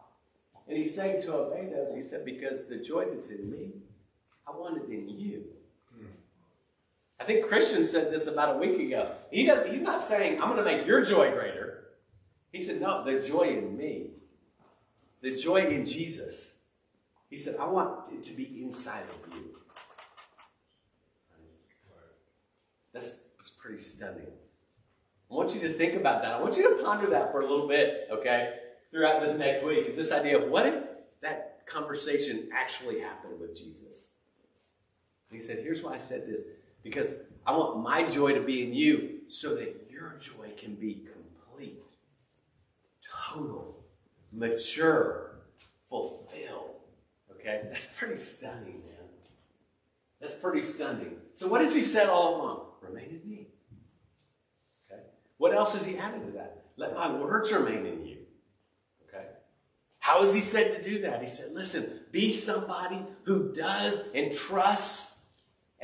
[0.67, 3.73] And he's saying to obey those, he said, because the joy that's in me,
[4.47, 5.43] I want it in you.
[7.19, 9.13] I think Christian said this about a week ago.
[9.31, 11.85] He does, he's not saying, I'm going to make your joy greater.
[12.51, 14.11] He said, no, the joy in me,
[15.21, 16.57] the joy in Jesus.
[17.29, 19.57] He said, I want it to be inside of you.
[22.93, 24.27] That's, that's pretty stunning.
[25.29, 26.33] I want you to think about that.
[26.33, 28.53] I want you to ponder that for a little bit, okay,
[28.91, 29.85] throughout this next week.
[29.87, 30.75] It's this idea of what if
[31.21, 34.09] that conversation actually happened with Jesus?
[35.29, 36.43] And he said, Here's why I said this
[36.85, 37.15] because
[37.47, 41.81] I want my joy to be in you so that your joy can be complete,
[43.03, 43.83] total,
[44.31, 45.39] mature,
[45.89, 46.75] fulfilled.
[47.31, 47.63] Okay?
[47.71, 49.09] That's pretty stunning, man.
[50.21, 51.17] That's pretty stunning.
[51.33, 52.65] So, what has he said all along?
[52.81, 53.47] Remain in me.
[54.85, 55.01] Okay?
[55.37, 56.65] What else has he added to that?
[56.77, 58.17] Let my words remain in you.
[59.09, 59.25] Okay?
[59.97, 61.23] How has he said to do that?
[61.23, 65.14] He said, listen, be somebody who does and trusts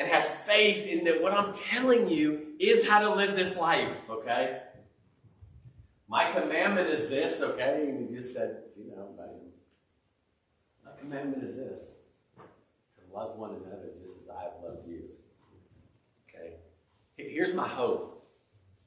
[0.02, 3.96] and has faith in that what I'm telling you is how to live this life,
[4.10, 4.62] okay?
[6.08, 7.86] My commandment is this, okay?
[7.88, 11.98] And he just said, you know, my commandment is this
[12.36, 15.04] to love one another just as I have loved you.
[16.28, 16.56] Okay?
[17.16, 18.28] Here's my hope.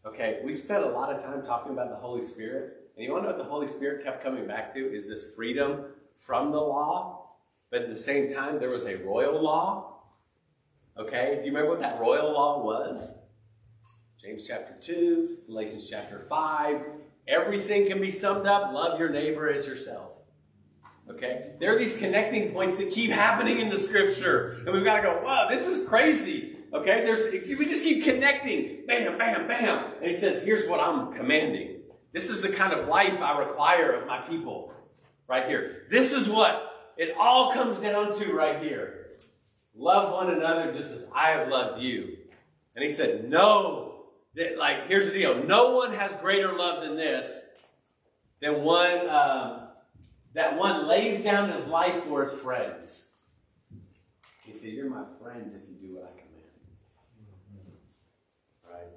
[0.04, 2.90] Okay, we spent a lot of time talking about the Holy Spirit.
[2.96, 4.80] And you want to know what the Holy Spirit kept coming back to?
[4.80, 5.84] Is this freedom
[6.18, 7.30] from the law,
[7.70, 9.93] but at the same time, there was a royal law.
[10.96, 13.12] Okay, do you remember what that royal law was?
[14.20, 16.80] James chapter 2, Galatians chapter 5.
[17.26, 20.12] Everything can be summed up love your neighbor as yourself.
[21.10, 21.54] Okay?
[21.58, 24.62] There are these connecting points that keep happening in the scripture.
[24.64, 26.58] And we've got to go, wow, this is crazy.
[26.72, 27.04] Okay?
[27.04, 27.26] There's,
[27.58, 28.86] we just keep connecting.
[28.86, 29.94] Bam, bam, bam.
[30.00, 31.80] And he says, here's what I'm commanding.
[32.12, 34.72] This is the kind of life I require of my people.
[35.26, 35.86] Right here.
[35.90, 39.03] This is what it all comes down to right here.
[39.76, 42.16] Love one another just as I have loved you.
[42.74, 43.90] And he said, no.
[44.36, 45.44] That, like, here's the deal.
[45.44, 47.46] No one has greater love than this,
[48.40, 49.68] than one, um,
[50.32, 53.04] that one lays down his life for his friends.
[54.44, 56.34] He said, you're my friends if you do what I command.
[58.68, 58.88] Right?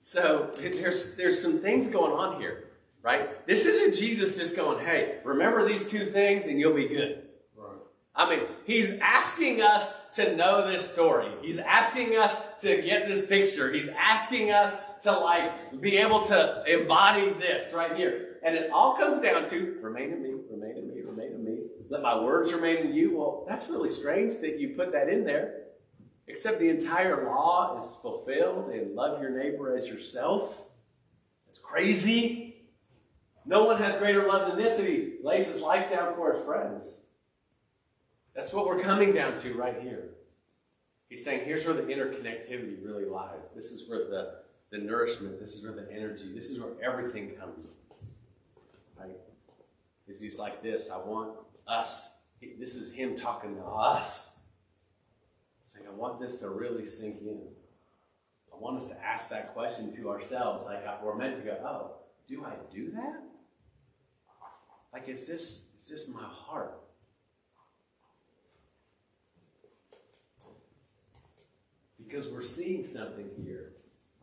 [0.00, 2.70] So there's there's some things going on here,
[3.02, 3.46] right?
[3.46, 7.21] This isn't Jesus just going, "Hey, remember these two things and you'll be good."
[8.14, 11.30] I mean, he's asking us to know this story.
[11.40, 13.72] He's asking us to get this picture.
[13.72, 18.38] He's asking us to like be able to embody this right here.
[18.44, 21.58] And it all comes down to remain in me, remain in me, remain in me.
[21.88, 23.16] Let my words remain in you.
[23.16, 25.60] Well, that's really strange that you put that in there.
[26.26, 30.62] Except the entire law is fulfilled and love your neighbor as yourself.
[31.50, 32.68] It's crazy.
[33.44, 36.98] No one has greater love than this, he lays his life down for his friends.
[38.34, 40.10] That's what we're coming down to right here.
[41.08, 43.50] He's saying here's where the interconnectivity really lies.
[43.54, 44.36] This is where the,
[44.70, 47.74] the nourishment, this is where the energy, this is where everything comes.
[48.98, 49.16] Right?
[50.08, 50.90] Is he's like this.
[50.90, 52.08] I want us.
[52.58, 54.30] This is him talking to us.
[55.64, 57.40] Saying, I want this to really sink in.
[58.52, 60.66] I want us to ask that question to ourselves.
[60.66, 63.22] Like we're meant to go, oh, do I do that?
[64.92, 66.78] Like, is this, is this my heart?
[72.04, 73.72] Because we're seeing something here,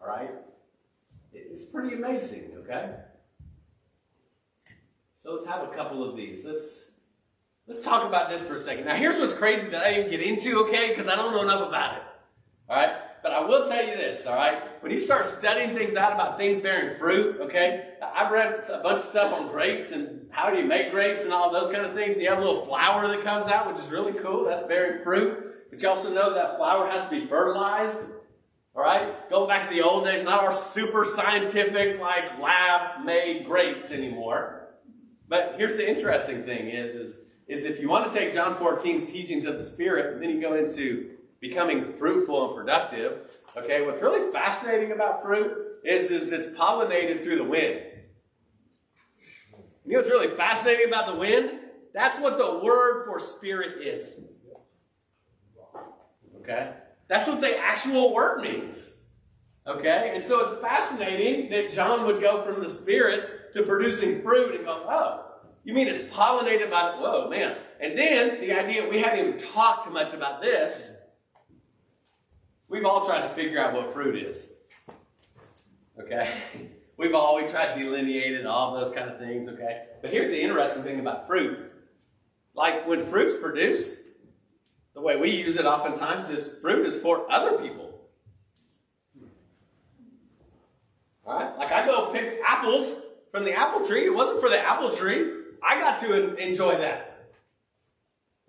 [0.01, 0.31] all right?
[1.33, 2.95] It's pretty amazing, okay?
[5.21, 6.45] So let's have a couple of these.
[6.45, 6.89] Let's
[7.69, 8.85] Let's talk about this for a second.
[8.85, 10.89] Now, here's what's crazy that I didn't get into, okay?
[10.89, 12.03] Because I don't know enough about it.
[12.67, 12.93] All right?
[13.21, 14.63] But I will tell you this, all right?
[14.81, 17.89] When you start studying things out about things bearing fruit, okay?
[18.01, 21.31] I've read a bunch of stuff on grapes and how do you make grapes and
[21.31, 22.15] all those kind of things.
[22.15, 24.45] And you have a little flower that comes out, which is really cool.
[24.45, 25.48] That's bearing fruit.
[25.69, 27.99] But you also know that flower has to be fertilized.
[28.75, 29.29] All right?
[29.29, 34.67] Going back to the old days, not our super scientific, like lab made grapes anymore.
[35.27, 37.17] But here's the interesting thing is, is
[37.49, 40.39] is if you want to take John 14's teachings of the Spirit, and then you
[40.39, 41.09] go into
[41.39, 45.51] becoming fruitful and productive, okay, what's really fascinating about fruit
[45.83, 47.81] is, is it's pollinated through the wind.
[49.83, 51.51] You know what's really fascinating about the wind?
[51.91, 54.21] That's what the word for spirit is.
[56.49, 56.71] Okay?
[57.07, 58.93] That's what the actual word means.
[59.67, 60.11] Okay?
[60.15, 64.65] And so it's fascinating that John would go from the spirit to producing fruit and
[64.65, 65.25] go, oh,
[65.63, 67.57] you mean it's pollinated by, whoa, man.
[67.79, 70.91] And then the idea, we haven't even talked much about this.
[72.67, 74.51] We've all tried to figure out what fruit is.
[75.99, 76.29] Okay?
[76.97, 79.83] We've all, we tried to delineate it and all those kind of things, okay?
[80.01, 81.71] But here's the interesting thing about fruit.
[82.53, 83.97] Like when fruit's produced,
[84.99, 87.99] the way we use it oftentimes is fruit is for other people.
[91.25, 91.57] Right?
[91.57, 92.97] Like I go pick apples
[93.31, 94.05] from the apple tree.
[94.05, 95.31] It wasn't for the apple tree.
[95.63, 97.27] I got to enjoy that.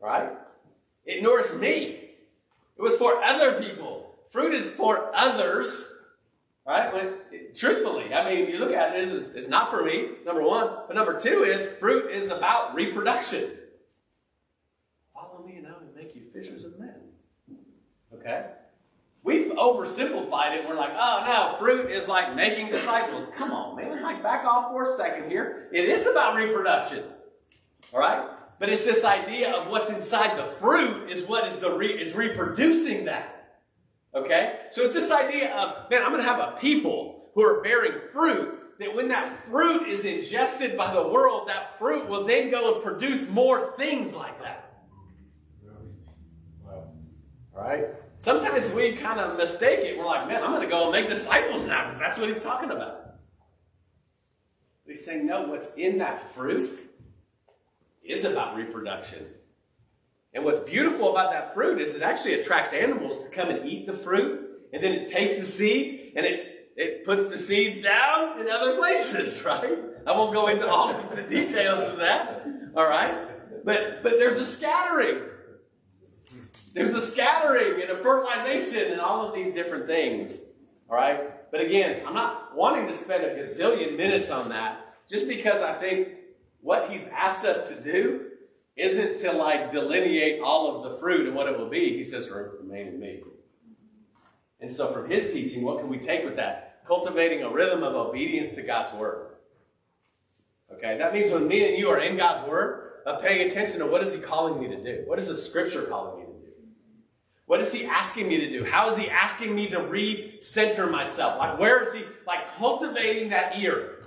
[0.01, 0.31] Right?
[1.05, 2.11] It nourished me.
[2.77, 4.15] It was for other people.
[4.31, 5.93] Fruit is for others.
[6.67, 6.93] Right?
[6.93, 7.13] When,
[7.55, 10.71] truthfully, I mean, you look at it, it's, it's not for me, number one.
[10.87, 13.51] But number two is fruit is about reproduction.
[15.13, 16.95] Follow me and I will make you fishers of men.
[18.15, 18.47] Okay?
[19.31, 20.69] We've oversimplified it.
[20.69, 23.29] We're like, oh no, fruit is like making disciples.
[23.37, 24.03] Come on, man.
[24.03, 25.69] Like, back off for a second here.
[25.73, 27.05] It is about reproduction.
[27.93, 28.29] All right?
[28.59, 32.17] But it's this idea of what's inside the fruit is what is the re- is
[32.17, 33.61] reproducing that.
[34.17, 34.59] Okay?
[34.73, 38.01] So it's this idea of, man, I'm going to have a people who are bearing
[38.13, 42.75] fruit, that when that fruit is ingested by the world, that fruit will then go
[42.75, 44.73] and produce more things like that.
[47.55, 47.85] Right?
[48.21, 49.97] Sometimes we kind of mistake it.
[49.97, 52.43] We're like, man, I'm going to go and make disciples now because that's what he's
[52.43, 53.15] talking about.
[54.85, 56.79] But he's saying, no, what's in that fruit
[58.05, 59.27] is about reproduction.
[60.35, 63.87] And what's beautiful about that fruit is it actually attracts animals to come and eat
[63.87, 68.39] the fruit, and then it takes the seeds and it, it puts the seeds down
[68.39, 69.79] in other places, right?
[70.07, 72.47] I won't go into all the details of that,
[72.77, 73.65] all right?
[73.65, 75.30] But, but there's a scattering.
[76.73, 80.43] There's a scattering and a fertilization and all of these different things,
[80.89, 81.51] all right?
[81.51, 85.75] But again, I'm not wanting to spend a gazillion minutes on that just because I
[85.75, 86.09] think
[86.61, 88.27] what he's asked us to do
[88.77, 91.97] isn't to like delineate all of the fruit and what it will be.
[91.97, 93.21] He says, remain in me.
[94.61, 96.83] And so, from his teaching, what can we take with that?
[96.87, 99.29] Cultivating a rhythm of obedience to God's word.
[100.73, 102.91] Okay, that means when me and you are in God's word,
[103.23, 105.03] paying attention to what is he calling me to do?
[105.07, 106.20] What is the scripture calling me?
[107.51, 108.65] What is he asking me to do?
[108.65, 111.37] How is he asking me to recenter myself?
[111.37, 114.07] Like, where is he, like, cultivating that ear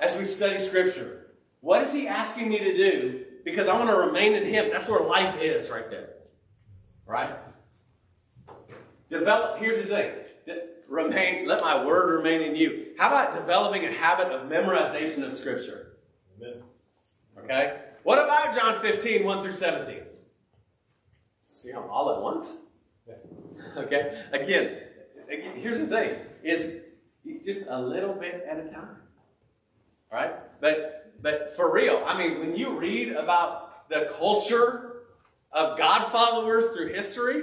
[0.00, 1.32] as we study scripture?
[1.58, 4.70] What is he asking me to do because I want to remain in Him.
[4.70, 6.10] That's where life is right there.
[7.06, 7.34] Right?
[9.08, 10.12] Develop, here's the thing.
[10.88, 12.94] Remain, let my word remain in you.
[12.98, 15.96] How about developing a habit of memorization of Scripture?
[16.36, 16.62] Amen.
[17.36, 17.80] Okay?
[18.04, 20.02] What about John 15, 1 through 17?
[21.64, 22.56] You know, all at once?
[23.76, 24.24] Okay?
[24.32, 24.78] Again,
[25.28, 26.80] here's the thing, is
[27.44, 28.96] just a little bit at a time.
[30.10, 30.32] Right?
[30.60, 35.02] But but for real, I mean, when you read about the culture
[35.52, 37.42] of God followers through history,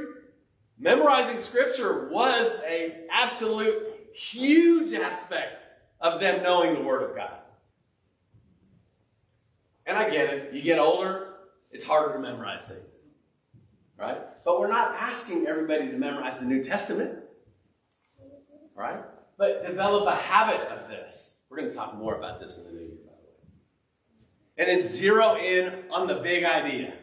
[0.79, 5.63] memorizing scripture was a absolute huge aspect
[6.01, 7.37] of them knowing the Word of God.
[9.85, 10.53] And I get it.
[10.53, 11.35] You get older,
[11.71, 12.96] it's harder to memorize things.
[13.97, 14.17] Right?
[14.45, 17.19] But we're not asking everybody to memorize the New Testament.
[18.75, 19.03] Right?
[19.37, 21.33] But develop a habit of this.
[21.49, 24.69] We're going to talk more about this in the new year by the way.
[24.69, 26.93] and then zero in on the big idea.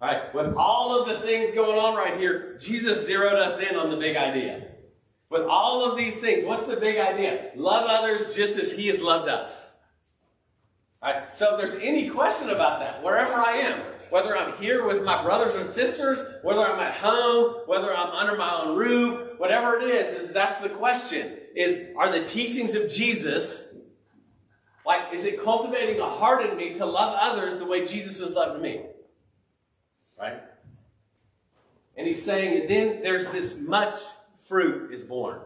[0.00, 3.90] Right, with all of the things going on right here, Jesus zeroed us in on
[3.90, 4.68] the big idea.
[5.30, 7.50] With all of these things, what's the big idea?
[7.56, 9.72] Love others just as He has loved us.
[11.02, 15.02] Right, so if there's any question about that, wherever I am, whether I'm here with
[15.02, 19.78] my brothers and sisters, whether I'm at home, whether I'm under my own roof, whatever
[19.78, 21.36] it is, is that's the question.
[21.54, 23.74] Is are the teachings of Jesus
[24.86, 28.32] like, is it cultivating a heart in me to love others the way Jesus has
[28.32, 28.82] loved me?
[30.18, 30.40] Right?
[31.96, 33.94] And he's saying, and then there's this much
[34.42, 35.40] fruit is born.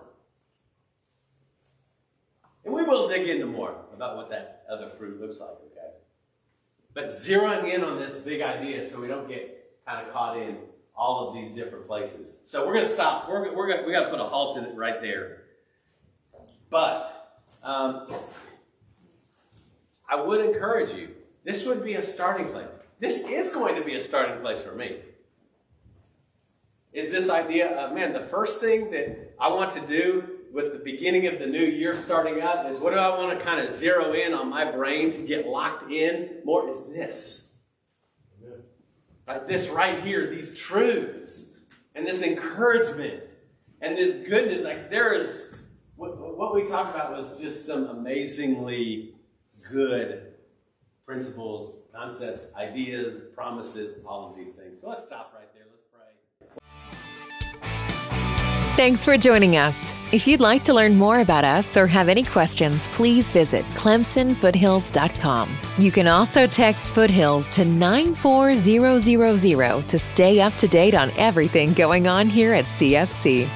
[2.67, 5.57] And we will dig into more about what that other fruit looks like?
[6.95, 10.59] But zeroing in on this big idea so we don't get kind of caught in
[10.97, 12.39] all of these different places.
[12.45, 13.29] So we're going to stop.
[13.29, 15.45] We're, we're going we got to put a halt in it right there.
[16.69, 18.13] But um,
[20.09, 21.11] I would encourage you,
[21.45, 22.67] this would be a starting place.
[22.99, 24.99] This is going to be a starting place for me.
[26.93, 30.79] Is this idea of, man, the first thing that I want to do with the
[30.79, 33.73] beginning of the new year starting up is what do I want to kind of
[33.73, 36.69] zero in on my brain to get locked in more?
[36.71, 37.47] Is this.
[39.27, 41.47] Like this right here, these truths
[41.95, 43.25] and this encouragement
[43.81, 44.63] and this goodness.
[44.63, 45.57] Like there is,
[45.95, 49.15] what, what we talked about was just some amazingly
[49.71, 50.35] good
[51.07, 54.81] principles, concepts, ideas, promises, all of these things.
[54.81, 55.70] So let's stop right there.
[58.81, 59.93] Thanks for joining us.
[60.11, 65.51] If you'd like to learn more about us or have any questions, please visit clemsonfoothills.com.
[65.77, 72.09] You can also text Foothills to 94000 to stay up to date on everything going
[72.09, 73.47] on here at CFC.